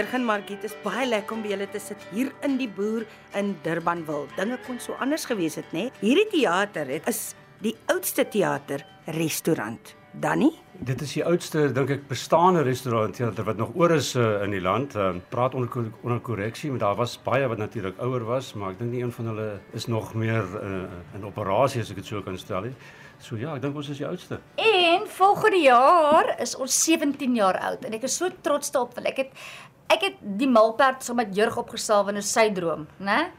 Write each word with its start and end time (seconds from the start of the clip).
Jurgen 0.00 0.22
Margriet 0.24 0.62
is 0.64 0.72
baie 0.80 1.04
lekker 1.04 1.36
om 1.36 1.42
by 1.44 1.50
julle 1.50 1.66
te 1.68 1.80
sit 1.82 2.00
hier 2.08 2.30
in 2.46 2.54
die 2.56 2.70
boer 2.72 3.02
in 3.36 3.50
Durbanville. 3.66 4.30
Dinge 4.38 4.56
kon 4.64 4.78
so 4.80 4.96
anders 5.04 5.26
gewees 5.28 5.58
het, 5.60 5.68
né? 5.76 5.90
Hierdie 6.00 6.24
teater 6.32 6.88
het 6.88 7.08
is 7.10 7.34
die 7.60 7.74
oudste 7.92 8.24
teater 8.32 8.86
restaurant. 9.18 9.92
Danny? 10.22 10.48
Dit 10.88 11.04
is 11.04 11.12
die 11.18 11.24
oudste 11.28 11.66
dink 11.76 11.92
ek 11.92 12.06
bestaande 12.08 12.62
restaurant 12.64 13.12
teater 13.14 13.44
wat 13.44 13.60
nog 13.60 13.76
oor 13.76 13.92
is 13.98 14.14
uh, 14.16 14.40
in 14.46 14.56
die 14.56 14.62
land. 14.64 14.96
Uh, 14.96 15.12
praat 15.28 15.54
onder 15.58 15.92
onder 16.00 16.22
korreksie, 16.24 16.72
maar 16.72 16.80
daar 16.86 16.96
was 16.98 17.18
baie 17.26 17.52
wat 17.52 17.60
natuurlik 17.60 18.00
ouer 18.00 18.24
was, 18.24 18.54
maar 18.56 18.72
ek 18.72 18.80
dink 18.80 18.96
nie 18.96 19.04
een 19.04 19.12
van 19.18 19.30
hulle 19.34 19.50
is 19.76 19.86
nog 19.86 20.14
meer 20.16 20.48
uh, 20.62 20.80
in 21.18 21.28
operasie 21.28 21.84
as 21.84 21.92
ek 21.92 22.00
dit 22.00 22.08
so 22.08 22.24
kan 22.24 22.40
stel 22.40 22.70
nie. 22.70 22.74
So 23.20 23.36
ja, 23.36 23.52
ek 23.52 23.60
dink 23.66 23.76
ons 23.76 23.92
is 23.92 24.00
die 24.00 24.08
oudste. 24.08 24.40
En 24.64 25.04
volgende 25.12 25.60
jaar 25.60 26.32
is 26.40 26.56
ons 26.56 26.76
17 26.86 27.34
jaar 27.36 27.58
oud 27.68 27.84
en 27.84 27.96
ek 28.00 28.08
is 28.08 28.16
so 28.16 28.32
trots 28.40 28.72
daarop 28.72 28.96
want 28.96 29.10
ek 29.12 29.26
het 29.26 29.44
ek 29.90 30.06
het 30.06 30.16
die 30.38 30.48
malperd 30.48 31.04
saam 31.04 31.20
met 31.20 31.34
Jurg 31.36 31.56
opgesaal 31.60 32.08
'n 32.12 32.22
sy 32.22 32.50
droom, 32.52 32.86
né? 32.98 33.30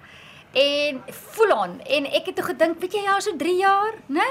En 0.54 1.02
voel 1.08 1.52
aan 1.52 1.80
en 1.80 2.06
ek 2.06 2.26
het 2.26 2.36
toe 2.36 2.46
gedink, 2.46 2.80
weet 2.80 2.94
jy 2.94 3.04
ja, 3.04 3.20
so 3.20 3.32
3 3.38 3.58
jaar, 3.58 3.94
né? 4.08 4.30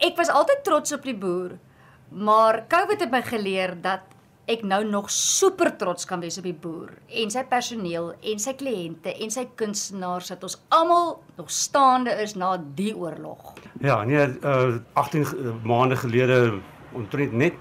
Ek 0.00 0.16
was 0.16 0.28
altyd 0.28 0.64
trots 0.64 0.92
op 0.92 1.02
die 1.02 1.14
boer. 1.14 1.58
Maar 2.08 2.64
COVID 2.68 3.00
het 3.00 3.10
my 3.10 3.22
geleer 3.22 3.76
dat 3.82 4.00
ek 4.46 4.62
nou 4.62 4.84
nog 4.86 5.10
super 5.10 5.72
trots 5.76 6.06
kan 6.06 6.20
wees 6.22 6.38
op 6.38 6.46
die 6.46 6.54
boer 6.54 6.92
en 7.20 7.30
sy 7.30 7.42
personeel 7.50 8.12
en 8.22 8.38
sy 8.38 8.54
kliënte 8.54 9.10
en 9.24 9.30
sy 9.30 9.44
kunstenaars 9.58 10.28
dat 10.28 10.44
ons 10.46 10.58
almal 10.68 11.16
nog 11.36 11.50
staande 11.50 12.14
is 12.22 12.36
na 12.38 12.56
die 12.78 12.94
oorlog. 12.94 13.54
Ja, 13.82 14.04
nee, 14.04 14.22
uh, 14.46 14.78
18 14.94 15.60
maande 15.66 15.96
gelede 15.96 16.60
omtrent 16.94 17.32
net 17.32 17.58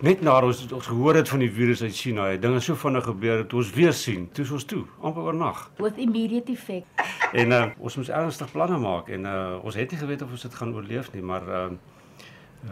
net 0.00 0.20
na 0.22 0.36
ons 0.46 0.60
ons 0.72 0.86
gehoor 0.86 1.18
het 1.18 1.28
van 1.28 1.42
die 1.42 1.50
virus 1.50 1.82
uit 1.82 1.94
China, 1.96 2.28
het 2.30 2.42
dinge 2.42 2.60
so 2.62 2.78
vinnig 2.78 3.04
gebeur 3.04 3.42
dat 3.42 3.54
ons 3.58 3.70
weer 3.74 3.92
sien. 3.92 4.28
Toe 4.32 4.44
is 4.44 4.50
ons 4.54 4.64
toe, 4.64 4.84
amper 5.02 5.26
oornag. 5.30 5.64
With 5.82 5.98
immediate 5.98 6.52
effect. 6.52 6.86
En 7.32 7.50
uh, 7.50 7.64
ons 7.78 7.96
moes 7.98 8.10
ernstig 8.20 8.50
planne 8.54 8.78
maak 8.78 9.10
en 9.14 9.26
uh, 9.26 9.58
ons 9.62 9.74
het 9.74 9.90
nie 9.90 10.00
geweet 10.00 10.22
of 10.22 10.30
ons 10.30 10.46
dit 10.46 10.54
gaan 10.60 10.74
oorleef 10.74 11.10
nie, 11.12 11.22
maar 11.22 11.48
uh, 11.48 11.64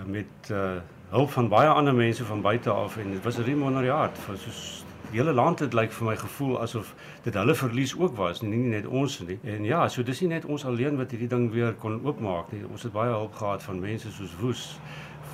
met 0.06 0.50
uh, 0.50 0.78
hulp 1.10 1.30
van 1.30 1.48
baie 1.48 1.69
ander 1.69 1.94
mense 1.94 2.24
van 2.24 2.42
buite 2.42 2.70
af 2.70 2.97
en 2.97 3.10
dit 3.10 3.22
was 3.24 3.38
'n 3.38 3.42
riem 3.42 3.62
onder 3.62 3.82
die 3.82 3.91
hart 3.91 4.19
vir 4.19 4.36
soos 4.36 4.84
die 5.10 5.19
hele 5.20 5.32
land 5.32 5.58
het 5.58 5.74
lyk 5.74 5.92
vir 5.92 6.06
my 6.06 6.16
gevoel 6.16 6.60
asof 6.60 6.94
dit 7.22 7.34
hulle 7.34 7.54
verlies 7.54 7.94
ook 7.98 8.16
was 8.16 8.42
nie, 8.42 8.56
nie 8.56 8.70
net 8.70 8.86
ons 8.86 9.20
nie. 9.20 9.38
En 9.44 9.64
ja, 9.64 9.88
so 9.88 10.02
dis 10.02 10.20
nie 10.20 10.28
net 10.28 10.44
ons 10.44 10.64
alleen 10.64 10.97
wat 10.97 11.10
hierdie 11.10 11.28
ding 11.28 11.50
weer 11.52 11.74
kon 11.74 12.00
oopmaak 12.04 12.52
nie. 12.52 12.62
Ons 12.70 12.82
het 12.82 12.92
baie 12.92 13.10
hulp 13.10 13.34
gehad 13.34 13.62
van 13.62 13.80
mense 13.80 14.10
soos 14.10 14.34
Woes 14.41 14.78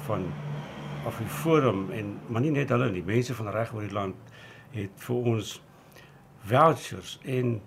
van 0.07 0.29
af 1.07 1.19
die 1.19 1.27
forum 1.27 1.91
en 1.91 2.15
maar 2.29 2.45
nie 2.45 2.53
net 2.55 2.71
hulle 2.71 2.91
nie, 2.91 3.05
mense 3.07 3.35
van 3.35 3.51
reg 3.55 3.73
oor 3.75 3.87
die 3.87 3.95
land 3.95 4.33
het 4.73 5.05
vir 5.07 5.29
ons 5.35 5.57
vouchers 6.49 7.19
en 7.29 7.59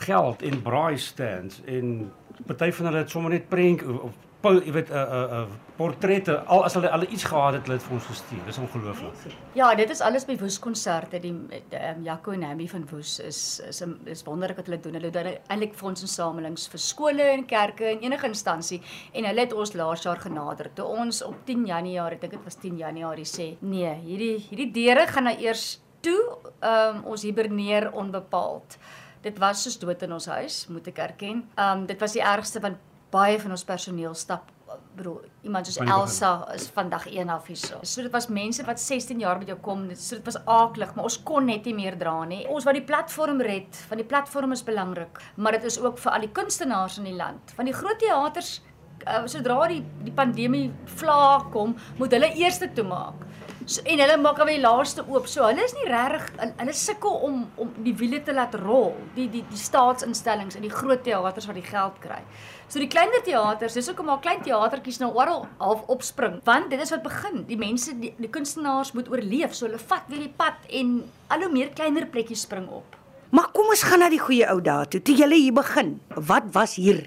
geld 0.00 0.42
en 0.42 0.62
braai 0.64 0.98
stands 0.98 1.60
en 1.68 2.10
party 2.46 2.70
van 2.72 2.86
hulle 2.86 2.98
het 3.04 3.10
sommer 3.10 3.30
net 3.30 3.48
prank 3.48 3.82
of 3.88 4.12
jy 4.40 4.72
weet 4.72 4.88
'n 4.88 4.92
uh, 4.92 5.00
'n 5.00 5.32
uh, 5.32 5.40
uh, 5.40 5.46
portrette 5.76 6.44
al 6.44 6.64
as 6.64 6.74
hulle 6.74 6.90
al 6.90 7.02
iets 7.02 7.24
gehad 7.24 7.52
het, 7.52 7.62
hulle 7.62 7.76
het 7.76 7.82
vir 7.82 7.92
ons 7.92 8.06
gestuur. 8.06 8.44
Dis 8.46 8.58
ongelooflik. 8.58 9.36
Ja, 9.52 9.74
dit 9.74 9.90
is 9.90 10.00
alles 10.00 10.24
by 10.24 10.36
Woes 10.38 10.58
konserte. 10.58 11.20
Die 11.20 11.34
ehm 11.70 11.98
um, 11.98 12.04
Jaco 12.04 12.32
en 12.32 12.42
Hammy 12.42 12.68
van 12.68 12.86
Woes 12.90 13.18
is 13.20 13.60
is 13.68 13.82
is 14.04 14.22
wonderlik 14.22 14.56
wat 14.56 14.66
hulle 14.66 14.80
doen. 14.80 14.94
Hulle 14.94 15.10
doen 15.10 15.26
eintlik 15.48 15.74
fondsinsamelings 15.74 16.68
vir 16.68 16.78
skole 16.78 17.22
en 17.22 17.46
kerke 17.46 17.84
en 17.84 18.00
enige 18.00 18.26
instansie 18.26 18.80
en 19.12 19.24
hulle 19.24 19.40
het 19.40 19.52
ons 19.52 19.72
laas 19.72 20.02
jaar 20.02 20.20
genader. 20.20 20.70
Toe 20.74 20.84
ons 20.84 21.22
op 21.22 21.36
10 21.44 21.66
Januarie, 21.66 22.16
ek 22.16 22.20
dink 22.20 22.32
dit 22.32 22.44
was 22.44 22.56
10 22.56 22.76
Januarie 22.76 23.24
sê, 23.24 23.56
nee, 23.60 23.94
hierdie 24.04 24.38
hierdie 24.48 24.72
deure 24.72 25.06
gaan 25.06 25.24
nou 25.24 25.36
eers 25.38 25.80
toe. 26.00 26.20
Ehm 26.60 26.96
um, 26.96 27.04
ons 27.04 27.22
hiberneer 27.22 27.92
onbepaald. 27.92 28.78
Dit 29.22 29.38
was 29.38 29.62
soos 29.62 29.78
dood 29.78 30.02
in 30.02 30.12
ons 30.12 30.26
huis, 30.26 30.66
moet 30.68 30.86
ek 30.92 30.98
erken. 30.98 31.44
Ehm 31.56 31.82
um, 31.82 31.86
dit 31.86 32.00
was 32.00 32.16
die 32.16 32.24
ergste 32.24 32.60
want 32.60 32.78
baie 33.10 33.40
van 33.40 33.50
ons 33.50 33.64
personeel 33.64 34.14
stap 34.14 34.52
bedoel 34.96 35.20
iemand 35.46 35.66
soos 35.66 35.78
Elsa 35.82 36.30
is 36.54 36.68
vandag 36.74 37.06
1 37.10 37.28
af 37.32 37.46
hier 37.50 37.58
so. 37.58 37.80
Dit 38.02 38.12
was 38.12 38.28
mense 38.28 38.64
wat 38.66 38.80
16 38.80 39.18
jaar 39.22 39.38
met 39.38 39.50
jou 39.50 39.58
kom. 39.64 39.84
So 39.94 40.18
dit 40.18 40.24
was 40.28 40.38
aaklig, 40.44 40.94
maar 40.94 41.08
ons 41.08 41.20
kon 41.26 41.46
net 41.48 41.66
nie 41.68 41.74
meer 41.74 41.96
dra 41.98 42.16
nie. 42.28 42.42
Ons 42.48 42.66
wou 42.68 42.74
die 42.76 42.86
platform 42.86 43.40
red, 43.44 43.84
want 43.90 44.02
die 44.02 44.08
platform 44.08 44.52
is 44.56 44.64
belangrik, 44.66 45.22
maar 45.36 45.58
dit 45.58 45.68
is 45.70 45.78
ook 45.80 45.98
vir 45.98 46.16
al 46.16 46.26
die 46.26 46.34
kunstenaars 46.40 46.98
in 47.02 47.08
die 47.10 47.16
land. 47.16 47.54
Van 47.56 47.70
die 47.70 47.76
groot 47.76 47.98
teaters 48.02 48.58
uh, 49.06 49.24
sodra 49.30 49.62
die 49.72 49.82
die 50.04 50.14
pandemie 50.14 50.68
vlaag 50.98 51.50
kom, 51.54 51.76
moet 51.98 52.16
hulle 52.16 52.32
eers 52.36 52.60
toemaak. 52.74 53.26
So, 53.70 53.84
en 53.86 54.00
hulle 54.02 54.16
maak 54.18 54.40
alweer 54.42 54.58
die 54.58 54.64
laaste 54.64 55.04
oop. 55.06 55.28
So 55.30 55.44
hulle 55.46 55.62
is 55.62 55.76
nie 55.76 55.86
regtig 55.86 56.24
hulle 56.58 56.72
sukkel 56.74 57.20
om 57.28 57.36
om 57.62 57.68
die 57.84 57.92
wiele 58.00 58.18
te 58.26 58.34
laat 58.34 58.56
rol. 58.58 58.96
Die 59.14 59.28
die 59.30 59.44
die 59.46 59.60
staatsinstellings 59.60 60.58
en 60.58 60.66
die 60.66 60.72
groot 60.74 61.04
teaters 61.06 61.46
wat 61.46 61.58
die 61.58 61.66
geld 61.68 62.00
kry. 62.02 62.18
So 62.66 62.82
die 62.82 62.90
kleiner 62.90 63.22
teaters, 63.26 63.78
dis 63.78 63.90
ook 63.92 64.02
om 64.02 64.10
al 64.10 64.18
klein 64.24 64.42
teatertjies 64.46 64.98
nou 65.02 65.12
oral 65.14 65.46
half 65.62 65.86
opspring, 65.90 66.40
want 66.46 66.70
dit 66.74 66.82
is 66.82 66.90
wat 66.94 67.06
begin. 67.06 67.44
Die 67.46 67.58
mense 67.58 67.94
die, 68.02 68.10
die 68.18 68.32
kunstenaars 68.32 68.90
moet 68.98 69.10
oorleef, 69.10 69.54
so 69.54 69.68
hulle 69.68 69.78
vat 69.78 70.10
weer 70.10 70.26
die 70.26 70.34
pad 70.42 70.66
en 70.82 70.96
al 71.30 71.46
hoe 71.46 71.54
meer 71.54 71.70
kleiner 71.74 72.10
plekkies 72.10 72.42
spring 72.48 72.66
op. 72.74 72.98
Maar 73.30 73.52
kom 73.54 73.70
ons 73.70 73.86
gaan 73.86 74.02
na 74.02 74.10
die 74.10 74.18
goeie 74.18 74.50
ou 74.50 74.58
dae 74.58 74.90
toe. 74.90 74.98
Toe 74.98 75.14
jy 75.14 75.30
hier 75.36 75.54
begin, 75.54 76.00
wat 76.18 76.50
was 76.58 76.74
hier? 76.74 77.04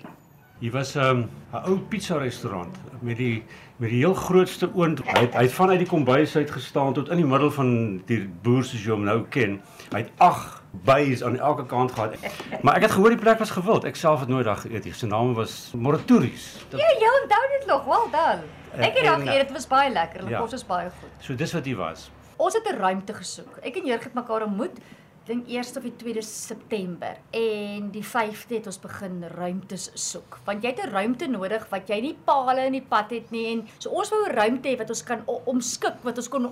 Hier 0.63 0.71
was 0.71 0.95
'n 0.95 0.99
um, 0.99 1.29
'n 1.51 1.65
ou 1.67 1.77
pizza 1.77 2.17
restaurant 2.17 2.75
met 3.01 3.17
die 3.17 3.43
met 3.75 3.89
die 3.89 3.97
heel 3.97 4.13
grootste 4.13 4.69
oond. 4.73 5.01
Hy 5.03 5.19
het, 5.19 5.33
hy 5.33 5.41
het 5.41 5.51
vanuit 5.51 5.77
die 5.77 5.87
kombuis 5.87 6.35
uit 6.35 6.51
gestaan 6.51 6.93
tot 6.93 7.09
in 7.09 7.17
die 7.19 7.25
middel 7.25 7.51
van 7.51 7.97
die 8.05 8.29
boer 8.41 8.63
soos 8.63 8.85
jy 8.85 8.91
hom 8.91 9.03
nou 9.03 9.25
ken. 9.29 9.59
Hy 9.91 9.99
het 10.05 10.11
ag 10.17 10.63
bys 10.87 11.23
aan 11.23 11.35
elke 11.39 11.65
kant 11.65 11.91
gehad. 11.91 12.15
Maar 12.61 12.75
ek 12.75 12.81
het 12.87 12.91
gehoor 12.91 13.09
die 13.09 13.19
plek 13.19 13.39
was 13.43 13.51
gewild. 13.51 13.83
Ek 13.83 13.99
self 13.99 14.19
het 14.19 14.29
nooit 14.29 14.45
daar 14.45 14.61
geëet 14.63 14.83
nie. 14.87 14.93
Sy 14.93 15.05
naam 15.05 15.33
was 15.33 15.73
Moraturis. 15.75 16.65
Ja, 16.71 16.87
jy 16.95 17.11
onthou 17.19 17.43
dit 17.59 17.67
nog 17.67 17.85
wel 17.85 18.07
dan. 18.11 18.39
Ek 18.79 18.95
het 18.95 19.03
daag 19.03 19.21
geëet, 19.21 19.47
dit 19.47 19.51
was 19.51 19.67
baie 19.67 19.91
lekker. 19.91 20.21
Die 20.21 20.29
ja, 20.29 20.39
kos 20.39 20.53
is 20.53 20.65
baie 20.65 20.89
goed. 20.89 21.11
So 21.19 21.35
dis 21.35 21.53
wat 21.53 21.65
hier 21.65 21.77
was. 21.77 22.09
Ons 22.37 22.53
het 22.53 22.71
'n 22.71 22.79
ruimte 22.79 23.13
gesoek. 23.13 23.57
Ek 23.61 23.75
en 23.75 23.85
Jurg 23.85 24.03
het 24.03 24.13
mekaar 24.13 24.47
ontmoet 24.47 24.79
dink 25.27 25.47
eers 25.47 25.71
of 25.79 25.85
die 25.87 25.93
2de 26.01 26.21
September 26.27 27.15
en 27.31 27.87
die 27.93 28.03
5de 28.03 28.57
het 28.57 28.67
ons 28.67 28.79
begin 28.83 29.21
ruimtes 29.31 29.87
soek. 29.95 30.39
Want 30.47 30.63
jy 30.63 30.73
het 30.73 30.83
'n 30.83 30.91
ruimte 30.91 31.27
nodig 31.27 31.63
wat 31.69 31.87
jy 31.87 31.99
nie 32.01 32.17
palle 32.25 32.65
in 32.65 32.75
die 32.75 32.87
pad 32.89 33.11
het 33.11 33.31
nie 33.31 33.45
en 33.53 33.67
so 33.77 33.89
ons 33.89 34.09
wou 34.09 34.25
'n 34.25 34.35
ruimte 34.35 34.69
hê 34.69 34.77
wat 34.77 34.89
ons 34.89 35.03
kan 35.03 35.23
omskik 35.45 36.03
wat 36.03 36.17
ons 36.17 36.29
kon 36.29 36.51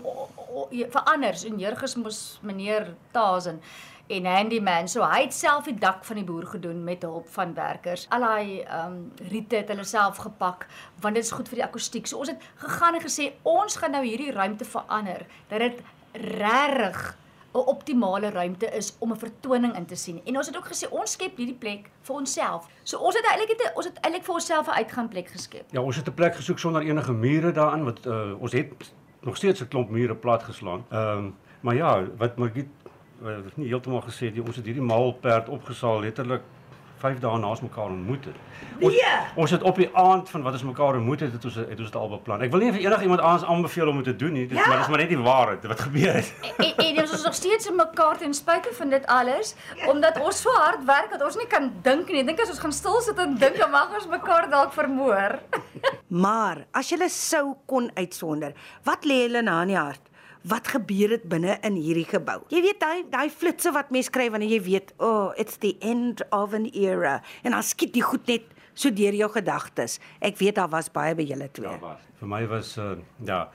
verander. 0.89 1.35
En 1.45 1.59
Jurgus 1.59 1.95
mos 1.95 2.39
meneer 2.41 2.95
Tazen 3.11 3.59
en 4.07 4.25
handyman 4.25 4.87
so 4.87 5.03
hy 5.03 5.21
het 5.21 5.33
self 5.33 5.65
die 5.65 5.77
dak 5.79 6.05
van 6.05 6.15
die 6.15 6.25
boer 6.25 6.45
gedoen 6.45 6.83
met 6.83 7.01
hulp 7.01 7.27
van 7.29 7.53
werkers. 7.53 8.07
Al 8.09 8.23
ehm 8.23 8.67
um, 8.85 9.11
riete 9.29 9.55
het 9.55 9.67
hulle 9.67 9.83
self 9.83 10.17
gepak 10.17 10.67
want 11.01 11.15
dit 11.15 11.23
is 11.23 11.31
goed 11.31 11.49
vir 11.49 11.55
die 11.55 11.65
akoestiek. 11.65 12.07
So 12.07 12.17
ons 12.17 12.29
het 12.29 12.41
gegaan 12.55 12.95
en 12.95 13.01
gesê 13.01 13.31
ons 13.43 13.75
gaan 13.75 13.91
nou 13.91 14.03
hierdie 14.05 14.31
ruimte 14.31 14.65
verander 14.65 15.25
dat 15.49 15.59
dit 15.59 15.81
regtig 16.13 17.17
'n 17.53 17.57
optimale 17.57 18.29
ruimte 18.29 18.65
is 18.65 18.95
om 18.99 19.11
'n 19.11 19.17
vertoning 19.17 19.75
in 19.75 19.85
te 19.85 19.95
sien. 19.95 20.21
En 20.25 20.37
ons 20.37 20.47
het 20.47 20.57
ook 20.57 20.67
gesê 20.67 20.89
ons 20.89 21.11
skep 21.11 21.37
hierdie 21.37 21.55
plek 21.55 21.89
vir 22.01 22.15
onsself. 22.15 22.67
So 22.83 22.97
ons 22.97 23.15
het 23.15 23.25
eintlik 23.25 23.49
het 23.49 23.71
ons 23.75 23.85
het 23.85 23.97
eintlik 23.99 24.23
vir 24.23 24.33
onsself 24.33 24.67
'n 24.67 24.71
uitgaanplek 24.71 25.27
geskep. 25.27 25.65
Ja, 25.71 25.81
ons 25.81 25.95
het 25.95 26.07
'n 26.07 26.13
plek 26.13 26.35
gesoek 26.35 26.59
sonder 26.59 26.81
enige 26.81 27.13
mure 27.13 27.51
daarin 27.51 27.83
wat 27.83 28.05
uh, 28.05 28.41
ons 28.41 28.51
het 28.51 28.93
nog 29.21 29.37
steeds 29.37 29.61
'n 29.61 29.67
klomp 29.67 29.89
mure 29.89 30.15
plat 30.15 30.43
geslaan. 30.43 30.85
Ehm 30.89 31.17
um, 31.17 31.35
maar 31.59 31.75
ja, 31.75 32.05
wat 32.17 32.37
Margit 32.37 32.67
uh, 33.23 33.37
nie 33.55 33.67
heeltemal 33.67 34.01
gesê 34.01 34.31
die 34.33 34.43
ons 34.43 34.55
het 34.55 34.65
hierdie 34.65 34.83
maalperd 34.83 35.49
opgesaal 35.49 35.99
letterlik 35.99 36.41
5 37.01 37.19
dae 37.23 37.39
na 37.41 37.49
ons 37.51 37.63
mekaar 37.65 37.89
ontmoet 37.89 38.27
het. 38.29 38.37
Ons, 38.81 38.93
nee. 38.93 39.15
ons 39.43 39.53
het 39.55 39.63
op 39.67 39.77
die 39.81 39.89
aand 39.97 40.29
van 40.29 40.45
wat 40.45 40.57
ons 40.57 40.65
mekaar 40.69 40.97
ontmoet 40.99 41.25
het, 41.25 41.33
het 41.35 41.45
ons 41.49 41.57
het 41.61 41.79
ons 41.79 41.89
dit 41.91 41.97
al 42.01 42.11
beplan. 42.13 42.43
Ek 42.45 42.53
wil 42.53 42.63
nie 42.65 42.71
vir 42.75 42.85
enigiemand 42.85 43.23
anders 43.25 43.45
aanbeveel 43.49 43.91
om 43.91 44.01
dit 44.01 44.09
te 44.11 44.15
doen 44.23 44.35
nie, 44.37 44.45
dit, 44.47 44.57
ja. 44.57 44.67
maar 44.67 44.81
dit 44.81 44.85
is 44.85 44.93
maar 44.93 45.03
net 45.03 45.13
die 45.13 45.21
waarheid 45.25 45.67
wat 45.71 45.83
gebeur 45.87 46.19
het. 46.19 46.33
En, 46.61 46.69
en 46.85 47.01
ons 47.03 47.15
is 47.17 47.25
nog 47.25 47.37
steeds 47.37 47.69
in 47.71 47.77
mekaar 47.79 48.21
ten 48.21 48.33
spyte 48.37 48.73
van 48.77 48.93
dit 48.93 49.07
alles, 49.11 49.55
omdat 49.87 50.19
ons 50.21 50.43
so 50.45 50.53
hard 50.61 50.85
werk 50.89 51.09
dat 51.13 51.25
ons 51.25 51.39
nie 51.39 51.49
kan 51.51 51.71
dink 51.85 52.11
nie. 52.11 52.21
Ek 52.23 52.31
dink 52.31 52.45
as 52.45 52.53
ons 52.53 52.61
gaan 52.65 52.75
stil 52.75 53.01
sit 53.05 53.19
en 53.21 53.35
dink, 53.41 53.57
dan 53.61 53.73
mag 53.73 53.93
ons 53.97 54.07
mekaar 54.11 54.49
dalk 54.51 54.75
vermoor. 54.77 55.39
maar 56.25 56.65
as 56.77 56.91
jy 56.91 57.09
sou 57.11 57.55
kon 57.65 57.89
uitsonder, 57.97 58.55
wat 58.87 59.05
lê 59.09 59.23
hulle 59.25 59.43
na 59.45 59.61
in 59.65 59.75
die 59.75 59.79
hart? 59.79 60.10
Wat 60.41 60.67
gebeur 60.67 61.09
het 61.17 61.27
binne 61.29 61.57
in 61.61 61.77
hierdie 61.77 62.07
gebou. 62.09 62.39
Jy 62.49 62.61
weet 62.61 62.79
daai 62.81 63.03
daai 63.11 63.29
flitsse 63.29 63.73
wat 63.75 63.91
mense 63.93 64.11
kry 64.13 64.29
wanneer 64.33 64.55
jy 64.57 64.61
weet, 64.65 64.93
oh, 64.97 65.33
it's 65.37 65.59
the 65.61 65.75
end 65.79 66.23
of 66.31 66.53
an 66.57 66.69
era 66.73 67.21
en 67.43 67.51
dan 67.51 67.63
skiet 67.63 67.93
die 67.93 68.05
goed 68.05 68.27
net 68.27 68.47
so 68.73 68.89
deur 68.89 69.13
jou 69.13 69.29
gedagtes. 69.31 69.99
Ek 70.19 70.39
weet 70.39 70.55
daar 70.55 70.71
was 70.71 70.89
baie 70.89 71.15
by 71.15 71.25
julle 71.27 71.49
twee. 71.51 71.69
Ja, 71.69 71.79
was. 71.83 72.07
Vir 72.21 72.31
my 72.31 72.41
was 72.49 72.77
uh, 72.77 72.95
ja, 73.27 73.49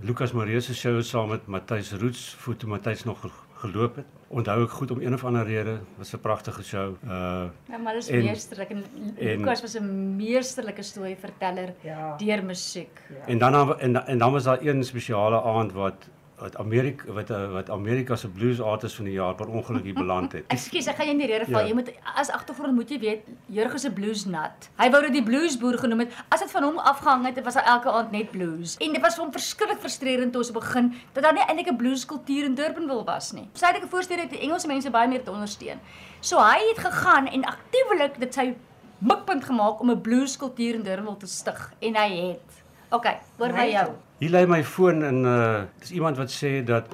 Lukas 0.00 0.32
Marie 0.32 0.60
se 0.60 0.74
show 0.74 1.02
saam 1.02 1.28
met 1.34 1.46
Matthys 1.46 1.92
Roots, 1.92 2.30
foto 2.38 2.68
Matthys 2.70 3.04
nog 3.04 3.24
geloop 3.60 3.96
het. 4.00 4.06
Onthou 4.30 4.62
ek 4.62 4.72
goed 4.78 4.92
om 4.94 5.00
een 5.02 5.14
of 5.14 5.24
ander 5.26 5.44
rede, 5.44 5.80
was 5.98 6.14
'n 6.14 6.20
pragtige 6.20 6.62
show. 6.64 6.94
Uh 7.04 7.50
Ja, 7.68 7.78
maar 7.78 7.94
dit 7.94 8.08
is 8.08 8.10
meesterlik 8.10 8.70
en, 8.70 8.84
en 9.18 9.38
Lukas 9.38 9.60
was 9.60 9.74
'n 9.78 10.16
meesterlike 10.16 10.82
storieverteller 10.82 11.74
ja. 11.80 12.16
deur 12.16 12.44
musiek. 12.44 13.00
Ja. 13.08 13.26
En 13.26 13.38
dan 13.38 13.78
en, 13.78 14.06
en 14.06 14.18
dan 14.18 14.32
was 14.32 14.44
daar 14.44 14.62
een 14.62 14.84
spesiale 14.84 15.42
aand 15.42 15.72
wat 15.72 16.08
wat 16.40 16.56
Amerika 16.56 17.12
wat 17.12 17.28
wat 17.52 17.70
Amerika 17.70 18.16
se 18.16 18.28
blues 18.28 18.60
artist 18.60 18.96
van 18.96 19.04
die 19.04 19.14
jaar 19.14 19.34
per 19.34 19.48
ongeluk 19.48 19.84
hier 19.84 19.94
beland 19.94 20.32
het. 20.32 20.46
Ekskuus, 20.54 20.88
ek 20.88 20.96
gaan 20.96 21.10
jou 21.10 21.14
in 21.16 21.20
die 21.22 21.28
rede 21.28 21.46
val. 21.50 21.60
Ja. 21.60 21.68
Jy 21.68 21.76
moet 21.76 21.90
as 22.16 22.32
agtergrond 22.32 22.74
moet 22.76 22.90
jy 22.90 22.98
weet, 23.02 23.28
Jurgen 23.52 23.82
se 23.82 23.92
blues 23.92 24.24
nat. 24.24 24.70
Hy 24.80 24.88
wou 24.94 25.02
dit 25.06 25.18
die 25.18 25.24
bluesboer 25.26 25.78
genoem 25.82 26.06
het. 26.06 26.16
As 26.32 26.44
dit 26.44 26.52
van 26.54 26.66
hom 26.68 26.80
afgehang 26.92 27.28
het, 27.28 27.42
was 27.44 27.58
daar 27.60 27.68
elke 27.76 27.92
aand 28.00 28.16
net 28.16 28.32
blues. 28.32 28.76
En 28.80 28.96
dit 28.96 29.04
was 29.04 29.18
vir 29.18 29.24
hom 29.26 29.32
verskriklik 29.36 29.82
frustrerend 29.84 30.32
toe 30.34 30.42
ons 30.44 30.52
begin 30.56 30.92
dat 31.12 31.26
daar 31.26 31.36
nie 31.36 31.44
eintlik 31.46 31.72
'n 31.74 31.80
blueskultuur 31.82 32.50
in 32.50 32.54
Durbanville 32.54 33.04
was 33.04 33.32
nie. 33.32 33.48
Voorstede 33.90 34.22
het 34.22 34.30
die 34.30 34.40
Engelse 34.40 34.66
mense 34.66 34.90
baie 34.90 35.08
meer 35.08 35.22
te 35.22 35.30
ondersteun. 35.30 35.80
So 36.20 36.38
hy 36.38 36.60
het 36.68 36.78
gegaan 36.78 37.26
en 37.26 37.44
aktiewelik 37.44 38.20
dit 38.20 38.34
sy 38.34 38.54
mikpunt 38.98 39.44
gemaak 39.44 39.80
om 39.80 39.90
'n 39.90 40.00
blueskultuur 40.00 40.74
in 40.74 40.82
Durbanville 40.82 41.16
te 41.16 41.26
stig 41.26 41.72
en 41.80 41.96
hy 41.96 42.28
het. 42.28 42.62
OK, 42.90 43.06
oor 43.38 43.52
by 43.52 43.68
jou. 43.70 44.09
Hier 44.20 44.28
lê 44.34 44.42
my 44.46 44.60
foon 44.68 45.00
en 45.02 45.22
uh 45.24 45.62
dis 45.80 45.94
iemand 45.96 46.18
wat 46.20 46.28
sê 46.32 46.58
dat 46.64 46.90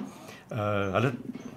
uh 0.54 0.92
hulle 0.94 1.08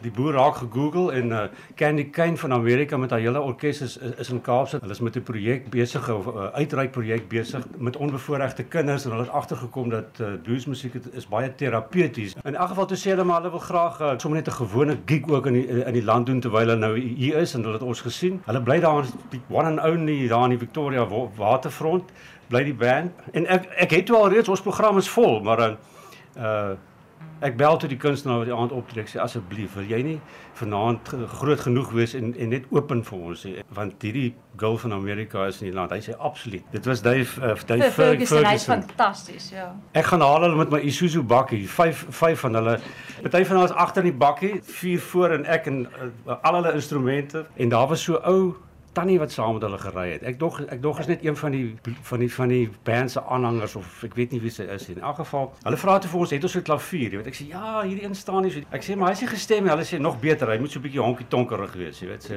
die 0.01 0.09
boer 0.15 0.33
raak 0.33 0.55
gegoogel 0.63 1.11
en 1.13 1.29
uh 1.29 1.41
Candy 1.77 2.07
Kane 2.09 2.37
van 2.41 2.53
Amerika 2.55 2.97
met 2.97 3.11
haar 3.13 3.19
hele 3.21 3.41
orkes 3.41 3.81
is 3.85 3.97
is, 3.97 4.31
in 4.33 4.41
Kaapstad. 4.41 4.81
Hulle 4.81 4.95
is 4.97 4.99
met 5.05 5.15
'n 5.15 5.21
projek 5.23 5.69
besig 5.69 6.09
of 6.09 6.25
'n 6.25 6.37
uh, 6.37 6.47
uitreik 6.57 6.91
projek 6.91 7.27
besig 7.29 7.63
met 7.77 7.97
onbevoorregte 7.97 8.63
kinders 8.63 9.05
en 9.05 9.11
hulle 9.11 9.23
het 9.23 9.31
agtergekom 9.31 9.89
dat 9.89 10.09
uh, 10.21 10.27
bluesmusiek 10.43 10.93
is 11.13 11.27
baie 11.27 11.55
terapeuties. 11.55 12.35
In 12.43 12.55
elk 12.55 12.67
geval 12.69 12.85
toe 12.85 12.97
sê 12.97 13.09
hulle 13.13 13.23
maar 13.23 13.37
hulle 13.41 13.51
wil 13.51 13.59
graag 13.69 14.01
uh, 14.01 14.13
sommer 14.17 14.41
net 14.41 14.47
'n 14.49 14.57
gewone 14.65 14.97
gig 15.05 15.27
ook 15.29 15.45
in 15.45 15.53
die 15.53 15.67
in 15.85 15.93
die 15.93 16.03
land 16.03 16.25
doen 16.25 16.39
terwyl 16.39 16.65
hulle 16.67 16.75
nou 16.75 16.97
hier 16.99 17.37
is 17.37 17.53
en 17.53 17.61
hulle 17.61 17.73
het 17.77 17.83
ons 17.85 18.01
gesien. 18.01 18.41
Hulle 18.45 18.61
bly 18.61 18.79
daar 18.79 19.03
in 19.03 19.11
die 19.29 19.41
one 19.49 19.67
and 19.69 19.79
only 19.85 20.27
daar 20.27 20.43
in 20.43 20.57
die 20.57 20.65
Victoria 20.65 21.05
wa- 21.05 21.29
waterfront 21.37 22.09
bly 22.49 22.63
die 22.67 22.75
band. 22.75 23.15
En 23.33 23.47
ek 23.47 23.69
ek 23.87 23.97
het 23.99 24.11
al 24.11 24.29
reeds 24.33 24.49
ons 24.49 24.61
program 24.61 24.97
is 24.97 25.09
vol 25.09 25.39
maar 25.45 25.65
uh, 25.65 25.73
uh 26.37 26.77
ek 27.39 27.55
bel 27.55 27.77
toe 27.79 27.87
die 27.87 27.97
kunstenaar 27.99 28.41
wat 28.41 28.49
die 28.49 28.55
aand 28.55 28.73
optree 28.75 29.03
ek 29.05 29.11
sê 29.11 29.19
asseblief 29.23 29.77
wil 29.77 29.87
jy 29.87 29.99
nie 30.03 30.17
vanaand 30.59 31.11
groot 31.39 31.61
genoeg 31.63 31.91
wees 31.95 32.13
en 32.17 32.33
en 32.35 32.51
net 32.51 32.65
open 32.75 33.03
vir 33.07 33.25
ons 33.31 33.43
nie? 33.47 33.53
Want 33.75 34.03
hierdie 34.03 34.33
girl 34.59 34.77
van 34.81 34.93
Amerika 34.97 35.45
is 35.47 35.61
in 35.61 35.69
die 35.69 35.75
land. 35.75 35.93
Hy 35.95 36.01
sê 36.09 36.15
absoluut. 36.29 36.65
Dit 36.73 36.87
was 36.89 37.03
Dave 37.05 37.39
uh, 37.39 37.55
Dave 37.55 37.87
Vir 37.87 37.95
Ferguson, 37.95 38.47
hy's 38.47 38.67
fantasties, 38.67 39.49
ja. 39.55 39.69
Ek 39.95 40.09
gaan 40.11 40.23
haal 40.25 40.47
hulle 40.47 40.59
met 40.59 40.73
my 40.75 40.81
Isuzu 40.89 41.23
bakkie, 41.23 41.63
vyf 41.77 42.05
vyf 42.21 42.43
van 42.45 42.59
hulle. 42.59 42.77
Party 43.23 43.45
van 43.45 43.61
hulle 43.61 43.69
is 43.69 43.77
agter 43.85 44.03
in 44.03 44.11
die 44.11 44.19
bakkie, 44.25 44.53
vier 44.79 45.05
voor 45.11 45.37
en 45.37 45.45
ek 45.57 45.71
en 45.71 45.85
uh, 45.87 46.35
al 46.35 46.59
hulle 46.59 46.75
instrumente. 46.79 47.45
En 47.55 47.71
daar 47.71 47.87
was 47.91 48.03
so 48.03 48.19
ou 48.27 48.57
tannie 48.99 49.19
wat 49.19 49.31
saam 49.31 49.53
met 49.57 49.63
hulle 49.63 49.77
gery 49.79 50.07
het. 50.11 50.23
Ek 50.23 50.39
dog 50.39 50.59
ek 50.67 50.81
dog 50.83 50.99
is 50.99 51.07
net 51.07 51.23
een 51.25 51.35
van 51.39 51.51
die 51.55 51.75
van 52.11 52.19
die 52.19 52.29
van 52.33 52.47
die 52.51 52.69
band 52.83 53.11
se 53.11 53.21
aanhangers 53.23 53.75
of 53.79 54.03
ek 54.03 54.15
weet 54.19 54.31
nie 54.35 54.41
wie 54.43 54.51
sy 54.51 54.63
is 54.75 54.87
nie. 54.87 54.97
In 54.97 55.03
elk 55.03 55.15
geval, 55.23 55.53
hulle 55.63 55.77
vra 55.77 55.99
toe 55.99 56.09
vir 56.11 56.19
ons, 56.19 56.31
het 56.35 56.43
ons 56.43 56.55
'n 56.57 56.61
klavier, 56.63 57.11
jy 57.11 57.17
weet. 57.17 57.27
Ek 57.27 57.33
sê 57.39 57.47
ja, 57.49 57.81
hierdie 57.83 58.03
een 58.05 58.15
staan 58.15 58.41
nie. 58.43 58.51
so- 58.51 58.61
Ek 58.71 58.83
sê 58.83 58.95
maar 58.97 59.13
hy 59.13 59.15
sê 59.25 59.27
gestem, 59.29 59.67
hulle 59.67 59.83
sê 59.85 59.99
nog 59.99 60.19
beter, 60.19 60.47
hy 60.51 60.57
moet 60.59 60.71
so 60.71 60.79
'n 60.79 60.83
bietjie 60.83 61.01
honkie 61.01 61.27
tonkerig 61.27 61.73
wees, 61.75 61.99
jy 62.01 62.07
weet. 62.07 62.23
Sê 62.29 62.35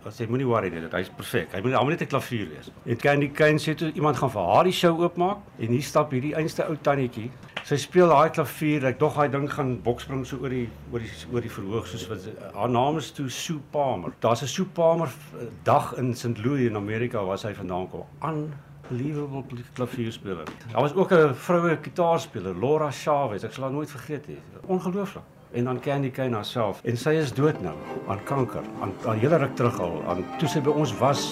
Hulle 0.00 0.14
sê 0.16 0.26
moenie 0.32 0.46
worry 0.48 0.70
nie, 0.72 0.80
dit 0.80 0.94
hy's 0.96 1.10
perfek. 1.12 1.50
Hy 1.52 1.60
moet 1.60 1.74
almal 1.76 1.92
net 1.92 2.02
'n 2.02 2.08
klavier 2.08 2.48
wees. 2.48 2.70
En 2.86 2.96
Candy 2.96 3.28
Kane 3.28 3.58
sê 3.60 3.74
toe 3.76 3.92
iemand 3.92 4.16
gaan 4.16 4.30
vir 4.32 4.46
haar 4.48 4.64
die 4.64 4.72
show 4.72 4.96
oopmaak 4.96 5.38
en 5.58 5.68
hier 5.68 5.82
stap 5.82 6.10
hierdie 6.10 6.34
einste 6.34 6.64
ou 6.64 6.76
tannetjie. 6.76 7.30
Sy 7.64 7.76
speel 7.76 8.08
daai 8.08 8.30
klavier. 8.30 8.86
Ek 8.86 8.98
dog 8.98 9.14
daai 9.14 9.28
ding 9.28 9.50
gaan 9.52 9.82
bokspring 9.84 10.24
so 10.26 10.38
oor 10.40 10.48
die 10.48 10.68
oor 10.92 11.00
die 11.00 11.10
oor 11.32 11.40
die 11.42 11.50
verhoog 11.50 11.86
soos 11.86 12.08
wat 12.08 12.24
haar 12.54 12.70
naam 12.70 12.96
is 12.96 13.10
toe 13.12 13.28
Sue 13.28 13.60
Palmer. 13.72 14.12
Daar's 14.20 14.42
'n 14.42 14.46
Sue 14.46 14.64
Palmer 14.64 15.08
eh, 15.38 15.46
dag 15.64 15.92
in 15.98 16.14
St. 16.14 16.38
Louis 16.38 16.66
in 16.66 16.76
Amerika 16.76 17.22
waar 17.22 17.38
sy 17.38 17.52
vandaan 17.52 17.90
kom. 17.90 18.06
Unbelievable 18.22 19.44
klavierspeler. 19.74 20.46
Daar 20.72 20.80
was 20.80 20.94
ook 20.94 21.12
'n 21.12 21.34
vroue 21.34 21.78
gitaarspeler, 21.82 22.56
Laura 22.58 22.90
Chavez. 22.90 23.44
Ek 23.44 23.52
sal 23.52 23.64
haar 23.64 23.72
nooit 23.72 23.90
vergeet 23.90 24.28
nie. 24.28 24.38
Ongelooflik. 24.66 25.24
En 25.52 25.64
dan 25.64 25.80
Candy 25.80 26.10
Kane 26.10 26.34
haarself. 26.34 26.80
En 26.84 26.96
sy 26.96 27.16
is 27.18 27.32
dood 27.34 27.58
nou 27.62 27.74
aan 28.08 28.20
kanker. 28.24 28.62
Aan, 28.80 28.92
aan 29.06 29.18
hele 29.18 29.36
ruk 29.42 29.56
terug 29.58 29.80
al. 29.82 29.96
Aan 30.06 30.22
toe 30.38 30.48
sy 30.48 30.62
by 30.62 30.70
ons 30.70 30.92
was, 31.00 31.24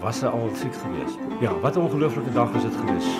was 0.00 0.22
sy 0.22 0.30
al 0.30 0.48
siek 0.56 0.76
geweest. 0.80 1.20
Ja, 1.44 1.52
wat 1.60 1.76
'n 1.76 1.84
ongelooflike 1.84 2.32
dag 2.32 2.52
was 2.52 2.62
dit 2.62 2.76
geweest. 2.80 3.12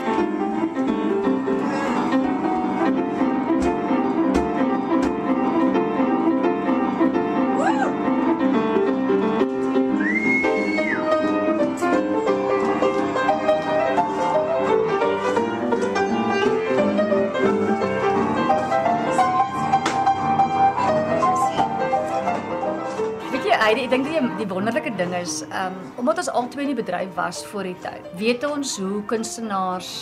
Is, 25.22 25.42
ehm 25.48 25.78
um, 25.78 25.92
omdat 26.02 26.24
ons 26.24 26.32
albei 26.40 26.66
in 26.66 26.74
die 26.74 26.82
bedryf 26.82 27.14
was 27.18 27.44
voor 27.52 27.70
die 27.70 27.78
tyd, 27.84 28.10
weet 28.20 28.44
ons 28.48 28.76
hoe 28.82 29.04
kunstenaars 29.10 29.92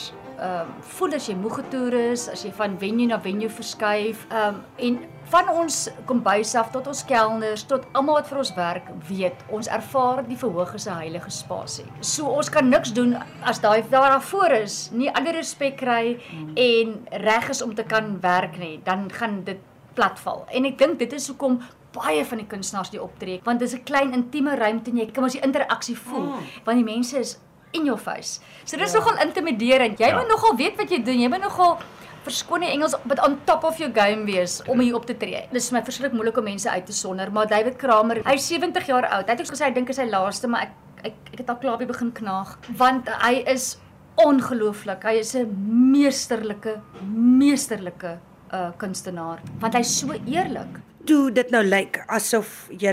ehm 0.40 0.60
um, 0.60 0.68
voel 0.96 1.14
as 1.18 1.26
jy 1.28 1.34
moeg 1.36 1.58
getoer 1.60 1.94
is, 2.00 2.26
as 2.32 2.44
jy 2.46 2.50
van 2.56 2.78
venue 2.80 3.08
na 3.10 3.18
venue 3.20 3.50
verskuif, 3.52 4.24
ehm 4.30 4.60
um, 4.60 4.62
en 4.86 5.00
van 5.30 5.50
ons 5.52 5.76
kombuis 6.08 6.54
af 6.58 6.72
tot 6.74 6.88
ons 6.90 7.02
kelners 7.06 7.62
tot 7.70 7.84
almal 7.98 8.16
wat 8.18 8.30
vir 8.30 8.40
ons 8.40 8.52
werk, 8.56 8.88
weet 9.10 9.44
ons 9.54 9.68
ervaar 9.70 10.24
die 10.26 10.38
verhoog 10.40 10.72
is 10.74 10.88
'n 10.88 10.96
heilige 11.02 11.30
spasie. 11.30 11.86
So 12.00 12.26
ons 12.26 12.50
kan 12.50 12.68
niks 12.68 12.92
doen 12.92 13.16
as 13.42 13.60
daai 13.60 13.82
daar 13.90 14.10
daarvoor 14.16 14.52
is, 14.62 14.90
nie 14.92 15.12
ander 15.12 15.34
respek 15.34 15.76
kry 15.76 16.18
en 16.56 17.06
reg 17.12 17.48
is 17.50 17.62
om 17.62 17.74
te 17.74 17.84
kan 17.84 18.20
werk 18.20 18.58
nie, 18.58 18.80
dan 18.84 19.10
gaan 19.12 19.44
dit 19.44 19.60
platval. 20.00 20.46
En 20.56 20.64
ek 20.68 20.80
dink 20.80 20.98
dit 21.02 21.12
is 21.18 21.28
hoekom 21.28 21.60
baie 21.94 22.24
van 22.24 22.40
die 22.42 22.48
kunstenaars 22.48 22.92
die 22.94 23.02
optree, 23.02 23.40
want 23.44 23.60
dit 23.60 23.68
is 23.68 23.74
'n 23.74 23.84
klein 23.84 24.12
intieme 24.16 24.56
ruimte 24.56 24.90
en 24.90 24.98
jy 24.98 25.06
kan 25.12 25.24
mos 25.24 25.36
die 25.36 25.44
interaksie 25.44 25.96
voel, 25.98 26.26
mm. 26.32 26.50
want 26.64 26.78
die 26.78 26.84
mense 26.94 27.18
is 27.18 27.38
in 27.72 27.84
your 27.84 27.98
face. 27.98 28.40
So 28.64 28.76
dis 28.76 28.92
ja. 28.92 28.98
nogal 28.98 29.18
intimiderend. 29.26 29.98
Jy 29.98 30.08
Ja. 30.08 30.16
moet 30.18 30.28
nogal 30.28 30.56
weet 30.56 30.76
wat 30.76 30.90
jy 30.90 31.02
doen. 31.02 31.20
Jy 31.20 31.28
moet 31.28 31.42
nogal 31.42 31.78
verskoon 32.24 32.60
die 32.60 32.70
Engels 32.70 32.94
but 33.04 33.20
on 33.26 33.38
top 33.44 33.64
of 33.64 33.78
your 33.78 33.92
game 33.94 34.24
wees 34.24 34.62
om 34.68 34.80
hier 34.80 34.94
op 34.94 35.06
te 35.06 35.16
tree. 35.16 35.48
Dis 35.52 35.68
vir 35.70 35.78
my 35.78 35.84
verskriklik 35.84 36.12
moeilik 36.12 36.36
om 36.36 36.44
mense 36.44 36.70
uit 36.70 36.86
te 36.86 36.92
sonder, 36.92 37.32
maar 37.32 37.46
David 37.46 37.76
Kramer, 37.76 38.22
hy's 38.24 38.46
70 38.46 38.86
jaar 38.86 39.06
oud. 39.08 39.26
Hy 39.26 39.32
het 39.32 39.40
ook 39.40 39.54
gesê 39.54 39.64
hy 39.64 39.72
dink 39.72 39.88
hy 39.88 39.90
is 39.90 39.96
sy 39.96 40.08
laaste, 40.10 40.48
maar 40.48 40.62
ek 40.62 40.72
ek, 41.04 41.14
ek 41.32 41.38
het 41.38 41.50
al 41.50 41.56
klaar 41.62 41.78
weer 41.80 41.90
begin 41.90 42.12
knaag 42.12 42.58
want 42.76 43.08
hy 43.22 43.42
is 43.48 43.78
ongelooflik. 44.20 45.04
Hy 45.04 45.20
is 45.20 45.34
'n 45.34 45.48
meesterlike 45.92 46.80
meesterlike 47.02 48.18
uh 48.52 48.70
kunstenaar 48.76 49.42
want 49.60 49.74
hy's 49.78 49.92
so 50.00 50.14
eerlik. 50.26 50.80
Toe 51.08 51.30
dit 51.32 51.50
nou 51.50 51.62
lyk 51.64 52.02
asof 52.12 52.68
jy 52.70 52.92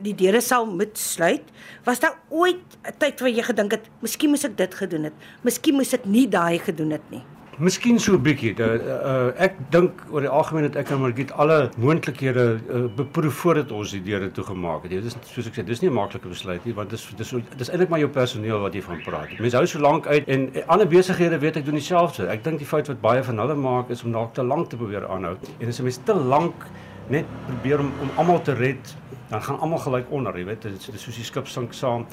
die 0.00 0.14
deure 0.14 0.40
sal 0.40 0.66
moet 0.70 0.98
sluit, 0.98 1.44
was 1.84 2.00
daar 2.00 2.16
ooit 2.28 2.62
'n 2.84 2.96
tyd 2.98 3.20
waar 3.20 3.30
jy 3.30 3.42
gedink 3.42 3.72
het, 3.72 3.90
miskien 4.00 4.30
moes 4.30 4.44
ek 4.44 4.56
dit 4.56 4.74
gedoen 4.74 5.04
het. 5.04 5.16
Miskien 5.42 5.74
moes 5.74 5.92
ek 5.94 6.04
nie 6.06 6.28
daai 6.28 6.58
gedoen 6.58 6.90
het 6.90 7.10
nie. 7.10 7.24
Miskien 7.60 7.98
so 8.00 8.14
'n 8.16 8.22
bietjie. 8.24 8.54
Uh, 8.56 8.64
uh, 8.64 9.32
ek 9.36 9.58
dink 9.68 9.92
oor 10.10 10.24
die 10.24 10.30
algemeen 10.32 10.64
het 10.64 10.76
ek 10.80 10.90
en 10.94 11.02
Margriet 11.02 11.32
alle 11.36 11.68
moontlikhede 11.76 12.44
uh, 12.56 12.86
beproef 12.96 13.34
voordat 13.42 13.72
ons 13.76 13.90
die 13.92 14.00
deure 14.00 14.30
toegemaak 14.32 14.86
het. 14.86 14.94
Dit 14.94 15.10
is 15.10 15.16
soos 15.28 15.50
ek 15.50 15.58
sê, 15.58 15.64
dis 15.68 15.82
nie 15.82 15.90
'n 15.90 15.92
maklike 15.92 16.28
besluit 16.28 16.64
nie, 16.64 16.72
want 16.72 16.88
dis 16.88 17.04
dis 17.18 17.34
dis 17.60 17.68
eintlik 17.68 17.90
maar 17.90 18.00
jou 18.00 18.08
personeel 18.08 18.64
wat 18.64 18.72
jy 18.72 18.80
van 18.80 19.02
praat. 19.04 19.36
Mense 19.38 19.56
hou 19.56 19.66
so 19.66 19.78
lank 19.78 20.06
uit 20.06 20.24
en 20.26 20.48
eh, 20.54 20.62
ander 20.68 20.88
besighede 20.88 21.38
weet 21.38 21.56
ek 21.56 21.66
doen 21.66 21.76
dieselfde. 21.76 22.30
Ek 22.32 22.42
dink 22.44 22.58
die 22.58 22.66
fout 22.66 22.88
wat 22.88 23.00
baie 23.00 23.22
van 23.22 23.38
hulle 23.38 23.54
maak 23.54 23.90
is 23.90 24.04
om 24.04 24.12
dalk 24.12 24.32
te 24.32 24.42
lank 24.42 24.70
te 24.70 24.76
probeer 24.76 25.04
aanhou. 25.04 25.36
En 25.60 25.68
as 25.68 25.80
'n 25.80 25.82
mens 25.84 26.00
te 26.04 26.14
lank 26.14 26.54
net 27.10 27.26
probeer 27.46 27.82
om 27.82 27.92
om 28.02 28.10
almal 28.16 28.40
te 28.46 28.54
red, 28.54 28.94
dan 29.30 29.42
gaan 29.42 29.58
almal 29.58 29.78
gelyk 29.78 30.10
onder, 30.10 30.38
jy 30.38 30.44
weet, 30.44 30.62
dit 30.62 30.88
is, 30.94 31.02
soos 31.02 31.18
die 31.18 31.26
skip 31.26 31.48
sink 31.50 31.74
saam. 31.76 32.06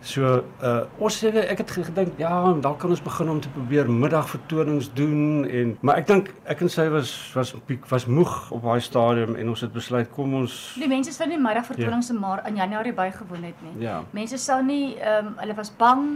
So 0.00 0.44
uh 0.64 0.84
ons 0.98 1.18
sê 1.20 1.28
ek 1.28 1.60
het 1.60 1.72
gedink 1.76 2.16
ja, 2.20 2.32
dan 2.64 2.76
kan 2.80 2.92
ons 2.92 3.02
begin 3.04 3.28
om 3.28 3.40
te 3.40 3.52
probeer 3.52 3.90
middagvertonings 3.90 4.88
doen 4.96 5.44
en 5.44 5.76
maar 5.84 6.00
ek 6.00 6.08
dink 6.08 6.32
ek 6.48 6.64
en 6.64 6.72
sy 6.72 6.88
was 6.92 7.12
was 7.36 7.52
piek 7.68 7.84
was 7.90 8.06
moeg 8.08 8.32
op 8.56 8.64
daai 8.64 8.80
stadium 8.80 9.36
en 9.36 9.52
ons 9.52 9.60
het 9.60 9.72
besluit 9.72 10.08
kom 10.16 10.34
ons 10.40 10.56
Die 10.80 10.88
mense 10.88 11.12
sou 11.12 11.28
nie 11.28 11.40
middagvertonings 11.40 12.12
in 12.14 12.20
maar 12.20 12.44
in 12.48 12.56
Januarie 12.56 12.96
bygewoon 12.96 13.44
het 13.50 13.64
nie. 13.66 13.84
Ja. 13.84 14.00
Mense 14.16 14.40
sou 14.40 14.62
nie 14.64 14.96
ehm 14.96 15.32
um, 15.32 15.34
hulle 15.42 15.56
was 15.60 15.72
bang 15.76 16.06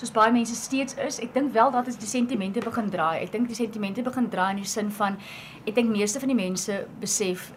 soos 0.00 0.12
baie 0.16 0.32
mense 0.32 0.54
steeds 0.56 0.96
is. 1.06 1.18
Ek 1.20 1.32
dink 1.34 1.52
wel 1.52 1.72
dat 1.72 1.88
is 1.90 1.98
die 2.00 2.08
sentimente 2.08 2.60
begin 2.64 2.88
draai. 2.92 3.22
Ek 3.24 3.32
dink 3.32 3.48
die 3.48 3.56
sentimente 3.56 4.04
begin 4.04 4.28
draai 4.32 4.50
in 4.54 4.62
die 4.62 4.68
sin 4.68 4.92
van 4.96 5.18
ek 5.66 5.74
dink 5.76 5.92
meeste 5.92 6.20
van 6.20 6.32
die 6.32 6.38
mense 6.38 6.84
besef 7.00 7.50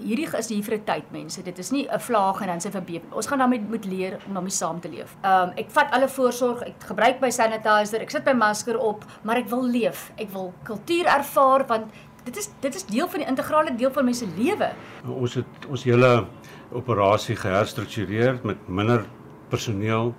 hierdie 0.00 0.28
is 0.38 0.48
hier 0.48 0.62
vir 0.62 0.74
'n 0.74 0.84
tyd 0.84 1.10
mense. 1.12 1.42
Dit 1.42 1.58
is 1.58 1.70
nie 1.70 1.86
'n 1.88 1.98
vlaag 1.98 2.40
en 2.40 2.46
dan 2.46 2.60
sy 2.60 2.70
verbeep. 2.70 3.12
Ons 3.12 3.26
gaan 3.26 3.38
daarmee 3.38 3.60
moet 3.60 3.84
leer 3.84 4.18
om 4.26 4.34
daarmee 4.34 4.50
saam 4.50 4.80
te 4.80 4.88
leef. 4.88 5.16
Ehm 5.22 5.48
um, 5.48 5.52
ek 5.56 5.70
vat 5.70 5.90
alle 5.90 6.08
voorsorg. 6.08 6.62
Ek 6.62 6.74
gebruik 6.86 7.20
my 7.20 7.30
sanitizer. 7.30 8.00
Ek 8.00 8.10
sit 8.10 8.24
my 8.24 8.32
masker 8.32 8.78
op, 8.78 9.04
maar 9.22 9.36
ek 9.36 9.48
wil 9.48 9.62
leef. 9.62 10.12
Ek 10.16 10.30
wil 10.30 10.52
kultuur 10.62 11.06
ervaar 11.06 11.66
want 11.66 11.86
dit 12.24 12.36
is 12.36 12.48
dit 12.60 12.74
is 12.74 12.84
deel 12.84 13.08
van 13.08 13.20
die 13.20 13.28
integrale 13.28 13.74
deel 13.76 13.90
van 13.90 14.04
mense 14.04 14.26
lewe. 14.36 14.70
ons 15.06 15.34
het 15.34 15.66
ons 15.68 15.84
hele 15.84 16.26
operasie 16.72 17.36
geherstruktureer 17.36 18.40
met 18.42 18.68
minder 18.68 19.04
personeel 19.48 20.14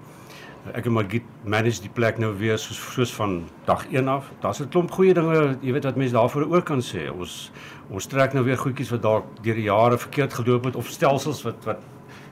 Ek 0.73 0.87
en 0.89 0.95
Maggie 0.95 1.21
manage 1.45 1.83
die 1.83 1.91
plek 1.93 2.17
nou 2.17 2.31
weer 2.39 2.57
soos 2.57 2.79
soos 2.95 3.11
van 3.13 3.43
dag 3.67 3.83
1 3.91 4.07
af. 4.09 4.31
Daar's 4.41 4.61
'n 4.61 4.69
klomp 4.69 4.91
goeie 4.91 5.13
dinge, 5.13 5.57
jy 5.61 5.71
weet 5.71 5.83
wat 5.83 5.95
mense 5.95 6.13
daarvoor 6.13 6.55
ook 6.55 6.65
kan 6.65 6.81
sê. 6.81 7.11
Ons 7.11 7.51
ons 7.89 8.05
trek 8.05 8.33
nou 8.33 8.43
weer 8.43 8.57
goedjies 8.57 8.89
wat 8.89 9.01
dalk 9.01 9.25
deur 9.43 9.55
die 9.55 9.69
jare 9.69 9.97
verkeerd 9.97 10.33
geloop 10.33 10.63
het 10.65 10.75
of 10.75 10.87
stelsels 10.87 11.43
wat 11.43 11.65
wat 11.65 11.77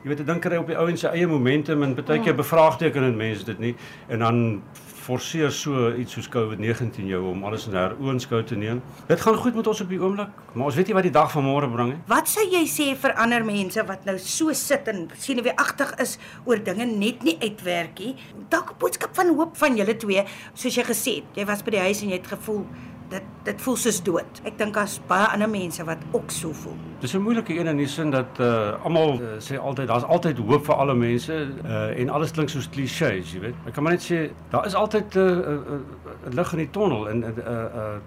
jy 0.04 0.10
weet 0.10 0.20
'n 0.20 0.26
ding 0.26 0.42
kry 0.42 0.58
op 0.58 0.68
die 0.68 0.78
ouens 0.78 1.00
se 1.00 1.08
eie 1.08 1.28
momentum 1.28 1.84
en 1.84 1.96
baie 1.96 2.20
keer 2.20 2.36
bevraagteken 2.36 3.04
en 3.04 3.18
mense 3.18 3.46
dit 3.46 3.60
nie 3.60 3.76
en 4.08 4.20
dan 4.20 4.62
forceer 5.04 5.52
so 5.52 5.90
iets 6.00 6.16
soos 6.16 6.30
COVID-19 6.32 7.10
jou 7.12 7.22
om 7.32 7.44
alles 7.48 7.68
in 7.68 7.76
heroonskou 7.78 8.42
te 8.48 8.56
neem. 8.60 8.82
Dit 9.10 9.22
gaan 9.22 9.38
goed 9.40 9.58
met 9.58 9.68
ons 9.68 9.82
op 9.84 9.92
die 9.92 10.00
oomblik, 10.00 10.32
maar 10.54 10.70
ons 10.70 10.78
weet 10.80 10.92
nie 10.92 10.96
wat 10.98 11.08
die 11.08 11.14
dag 11.16 11.32
van 11.34 11.46
môre 11.48 11.70
bring 11.72 11.94
nie. 11.94 12.00
Wat 12.12 12.32
sou 12.32 12.46
jy 12.48 12.64
sê 12.70 12.90
vir 13.00 13.16
ander 13.20 13.44
mense 13.48 13.84
wat 13.90 14.08
nou 14.08 14.16
so 14.22 14.54
sit 14.58 14.88
en 14.92 15.06
senuweeagtig 15.26 15.94
is 16.04 16.18
oor 16.48 16.62
dinge 16.64 16.88
net 16.90 17.24
nie 17.28 17.36
uitwerk 17.42 18.00
nie? 18.00 18.16
Dalk 18.50 18.72
'n 18.72 18.80
boodskap 18.80 19.16
van 19.16 19.36
hoop 19.36 19.58
van 19.58 19.78
julle 19.78 19.98
twee, 19.98 20.24
soos 20.54 20.76
jy 20.76 20.84
gesê 20.84 21.16
het. 21.20 21.28
Jy 21.36 21.46
was 21.46 21.64
by 21.64 21.72
die 21.72 21.86
huis 21.88 22.02
en 22.02 22.10
jy 22.10 22.18
het 22.22 22.28
gevoel 22.28 22.66
dit 23.14 23.30
dit 23.44 23.62
voel 23.62 23.76
soos 23.76 24.00
dood. 24.04 24.40
Ek 24.48 24.58
dink 24.58 24.76
daar's 24.78 24.96
baie 25.08 25.28
ander 25.34 25.50
mense 25.52 25.84
wat 25.88 26.04
ook 26.16 26.32
so 26.32 26.54
voel. 26.64 26.78
Dis 27.04 27.14
'n 27.14 27.22
moeilike 27.22 27.54
een 27.60 27.68
in 27.68 27.78
die 27.78 27.88
sin 27.88 28.12
dat 28.12 28.40
uh 28.40 28.84
almal 28.84 29.20
uh, 29.20 29.38
sê 29.40 29.60
altyd 29.60 29.88
daar's 29.88 30.04
altyd 30.04 30.38
hoop 30.38 30.66
vir 30.66 30.76
alle 30.76 30.96
mense 30.96 31.34
uh 31.34 32.00
en 32.00 32.10
alles 32.10 32.32
klink 32.32 32.50
soos 32.50 32.70
klisjées, 32.70 33.34
jy 33.34 33.40
weet. 33.40 33.56
Ek 33.68 33.74
kan 33.74 33.84
maar 33.84 33.94
net 33.94 34.04
sê 34.04 34.30
daar 34.50 34.66
is 34.66 34.76
altyd 34.76 35.16
'n 35.16 35.20
uh, 35.20 35.26
uh, 35.26 35.54
uh, 35.54 36.34
lig 36.34 36.54
in 36.54 36.60
die 36.60 36.70
tonnel 36.70 37.10
en 37.10 37.24
uh 37.24 37.30
uh 37.38 37.98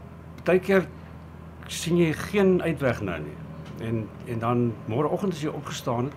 baie 0.44 0.58
keer 0.58 0.86
sien 1.66 1.96
jy 1.96 2.12
geen 2.12 2.62
uitweg 2.62 3.00
nou 3.00 3.18
nie. 3.18 3.36
En 3.88 4.08
en 4.26 4.38
dan 4.38 4.72
môreoggend 4.86 5.32
as 5.32 5.42
jy 5.42 5.48
opgestaan 5.48 6.04
het, 6.04 6.14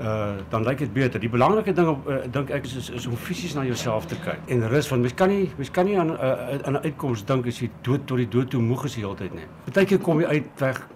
uh 0.00 0.36
dan 0.50 0.64
lyk 0.64 0.78
dit 0.78 0.92
beter. 0.92 1.20
Die 1.20 1.28
belangrike 1.28 1.72
ding 1.72 1.88
op 1.88 2.08
uh, 2.08 2.16
dink 2.30 2.50
ek 2.50 2.64
is, 2.64 2.74
is 2.76 2.90
is 2.90 3.06
om 3.06 3.16
fisies 3.16 3.54
na 3.54 3.64
jouself 3.64 4.06
te 4.06 4.16
kyk 4.24 4.50
en 4.50 4.68
rus 4.68 4.88
want 4.88 5.02
mens 5.02 5.14
kan 5.14 5.28
nie 5.28 5.50
mens 5.56 5.70
kan 5.70 5.86
nie 5.86 5.98
aan 5.98 6.10
'n 6.12 6.18
uh, 6.18 6.58
aan 6.66 6.74
'n 6.74 6.84
uitkoms 6.84 7.24
dink 7.24 7.46
as 7.46 7.60
jy 7.60 7.70
dood 7.82 8.06
tot 8.06 8.16
die 8.16 8.28
dood 8.28 8.50
toe 8.50 8.60
moeg 8.60 8.84
is 8.84 8.94
die 8.94 9.04
hele 9.04 9.14
tyd 9.14 9.34
nie. 9.34 9.46
Partykeer 9.64 9.98
kom 9.98 10.20
jy 10.20 10.26
uit 10.26 10.50
weg 10.58 10.88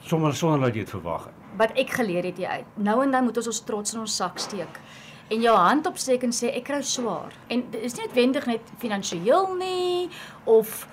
sommer 0.00 0.34
sonder 0.34 0.60
dat 0.60 0.74
jy 0.74 0.84
dit 0.84 0.90
verwag 0.90 1.24
het. 1.24 1.34
Wat 1.56 1.72
ek 1.74 1.90
geleer 1.90 2.24
het 2.24 2.38
jy 2.38 2.46
uit. 2.46 2.66
Nou 2.74 3.02
en 3.02 3.10
dan 3.10 3.24
moet 3.24 3.36
ons 3.36 3.46
ons 3.46 3.60
trots 3.64 3.94
in 3.94 4.00
ons 4.00 4.16
sak 4.16 4.38
steek 4.38 4.80
en 5.28 5.40
jou 5.40 5.56
hand 5.56 5.86
opsteek 5.86 6.22
en 6.22 6.32
sê 6.34 6.52
ek 6.54 6.68
kry 6.68 6.82
swaar. 6.82 7.32
En 7.48 7.64
dit 7.70 7.82
is 7.82 7.96
nie 7.96 8.06
noodwendig 8.06 8.46
net 8.46 8.60
finansiëel 8.78 9.54
nie 9.58 10.08
of 10.44 10.86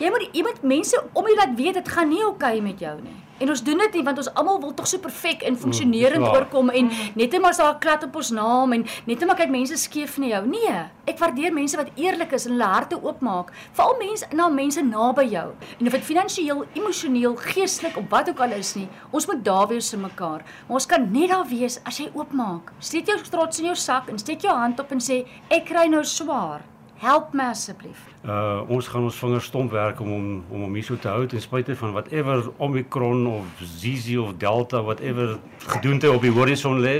jy 0.00 0.10
moet 0.10 0.28
jy 0.32 0.42
moet 0.42 0.62
mense 0.62 1.02
om 1.12 1.26
jy 1.28 1.36
laat 1.36 1.56
weet 1.58 1.74
dit 1.80 1.88
gaan 1.88 2.08
nie 2.08 2.22
oukei 2.24 2.56
okay 2.56 2.60
met 2.60 2.80
jou 2.80 2.96
nie. 3.00 3.16
En 3.40 3.48
ons 3.48 3.62
doen 3.64 3.78
dit 3.78 3.94
nie 3.96 4.02
want 4.04 4.18
ons 4.20 4.28
almal 4.36 4.58
wil 4.60 4.72
tog 4.76 4.88
so 4.88 5.00
perfek 5.00 5.42
en 5.48 5.56
funksionerend 5.56 6.20
Mm, 6.20 6.26
mm, 6.26 6.30
klaar. 6.30 6.42
oorkom 6.44 6.70
en 6.70 6.90
net 7.16 7.32
net 7.32 7.40
maar 7.40 7.54
so 7.54 7.64
'n 7.64 7.78
klad 7.78 8.04
op 8.04 8.16
ons 8.16 8.30
naam 8.30 8.72
en 8.72 8.82
net 9.06 9.18
net 9.18 9.26
maar 9.26 9.36
kyk 9.36 9.50
mense 9.50 9.76
skeef 9.76 10.18
na 10.18 10.26
jou. 10.26 10.46
Nee, 10.46 10.74
ek 11.06 11.18
waardeer 11.18 11.52
mense 11.52 11.76
wat 11.76 11.88
eerlik 11.96 12.32
is 12.32 12.46
en 12.46 12.52
hulle 12.52 12.64
harte 12.64 13.02
oopmaak, 13.02 13.50
veral 13.72 13.96
mense 13.98 14.26
na 14.32 14.48
mense 14.48 14.82
naby 14.82 15.24
jou. 15.30 15.54
En 15.80 15.86
of 15.86 15.92
dit 15.92 16.02
finansiëel, 16.02 16.64
emosioneel, 16.74 17.36
geestelik 17.36 17.96
of 17.96 18.04
wat 18.10 18.28
ook 18.28 18.40
al 18.40 18.52
is 18.52 18.74
nie, 18.74 18.88
ons 19.10 19.26
moet 19.26 19.44
daar 19.44 19.68
wees 19.68 19.90
vir 19.90 20.00
mekaar. 20.00 20.42
Maar 20.66 20.74
ons 20.74 20.86
kan 20.86 21.12
net 21.12 21.28
daar 21.30 21.46
wees 21.48 21.80
as 21.84 21.98
jy 21.98 22.10
oopmaak. 22.14 22.72
Steek 22.78 23.06
jou 23.06 23.18
trots 23.30 23.58
in 23.58 23.64
jou 23.64 23.76
sak 23.76 24.08
en 24.08 24.18
steek 24.18 24.40
jou 24.42 24.54
hand 24.56 24.80
op 24.80 24.92
en 24.92 24.98
sê 25.00 25.24
ek 25.48 25.64
kry 25.64 25.86
nou 25.88 26.04
swaar. 26.04 26.60
Help 27.00 27.32
my 27.32 27.46
asseblief. 27.48 28.00
Uh 28.28 28.60
ons 28.68 28.88
gaan 28.92 29.06
ons 29.08 29.18
vingers 29.22 29.46
stomp 29.48 29.72
werk 29.72 30.00
om 30.04 30.10
om 30.12 30.24
om 30.52 30.64
hom 30.66 30.74
hierso 30.76 30.98
te 31.00 31.08
hou 31.08 31.22
ten 31.26 31.40
spyte 31.40 31.72
van 31.80 31.94
whatever 31.96 32.50
Omicron 32.60 33.22
of 33.26 33.62
ZZ 33.64 34.18
of 34.20 34.34
Delta 34.42 34.82
whatever 34.84 35.38
gedoente 35.72 36.10
op 36.12 36.20
die 36.20 36.32
horison 36.36 36.76
lê. 36.84 36.98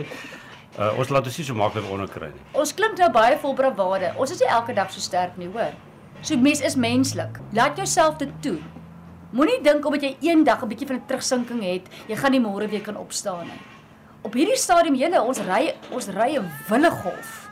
Uh 0.78 0.95
ons 0.97 1.12
laat 1.12 1.28
dit 1.28 1.37
nie 1.37 1.45
so 1.50 1.54
maklik 1.59 1.90
onderkry 1.92 2.30
nie. 2.33 2.47
Ons 2.57 2.73
klink 2.75 2.97
nou 2.97 3.11
baie 3.12 3.37
vol 3.42 3.52
bravade. 3.59 4.14
Ons 4.16 4.33
is 4.33 4.40
nie 4.40 4.49
elke 4.49 4.73
dag 4.73 4.88
so 4.88 5.04
sterk 5.04 5.37
nie, 5.37 5.50
hoor. 5.52 5.76
So 6.23 6.40
mens 6.40 6.64
is 6.64 6.78
menslik. 6.80 7.37
Laat 7.52 7.76
jouself 7.76 8.16
dit 8.25 8.33
toe. 8.40 8.57
Moenie 9.37 9.61
dink 9.62 9.85
omdat 9.85 10.09
jy 10.09 10.16
eendag 10.30 10.64
'n 10.64 10.69
bietjie 10.73 10.88
van 10.88 10.97
'n 10.97 11.07
terugsinking 11.07 11.62
het, 11.62 11.92
jy 12.09 12.16
gaan 12.16 12.33
nie 12.33 12.40
môre 12.40 12.71
weer 12.71 12.80
kan 12.80 12.97
opstaan 12.97 13.45
nie. 13.52 13.61
Op 14.23 14.33
hierdie 14.33 14.57
stadium 14.57 14.95
julle, 14.95 15.23
ons 15.23 15.38
ry 15.40 15.75
ons 15.92 16.09
ry 16.09 16.40
'n 16.40 16.50
wille 16.69 16.90
golf. 16.90 17.50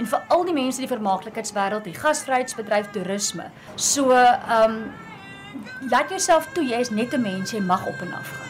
En 0.00 0.06
vir 0.08 0.22
al 0.32 0.44
die 0.48 0.56
mense 0.56 0.80
in 0.80 0.86
die 0.86 0.94
vermaaklikheidswêreld, 0.94 1.84
die 1.84 1.96
gasvryheidsbedryf, 1.98 2.90
toerisme. 2.94 3.50
So, 3.76 4.14
ehm 4.16 4.78
um, 4.80 4.82
laat 5.90 6.08
jouself 6.08 6.46
toe, 6.54 6.64
jy 6.64 6.78
is 6.80 6.90
net 6.90 7.12
'n 7.12 7.20
mens, 7.20 7.52
jy 7.52 7.60
mag 7.60 7.86
op 7.86 8.00
en 8.00 8.12
af 8.12 8.30
gaan. 8.36 8.49